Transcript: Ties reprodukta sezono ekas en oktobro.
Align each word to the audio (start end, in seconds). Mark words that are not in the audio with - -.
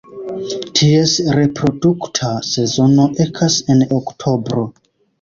Ties 0.79 1.13
reprodukta 1.41 2.33
sezono 2.49 3.09
ekas 3.29 3.63
en 3.77 3.89
oktobro. 4.03 4.71